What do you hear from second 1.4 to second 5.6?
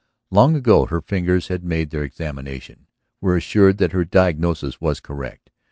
had made their examination, were assured that her diagnosis was correct.